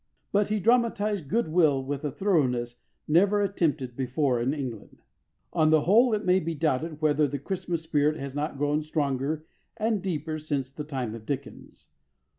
[0.31, 5.03] But he dramatised goodwill with a thoroughness never attempted before in England.
[5.53, 9.45] On the whole, it may be doubted whether the Christmas spirit has not grown stronger
[9.77, 11.89] and deeper since the time of Dickens.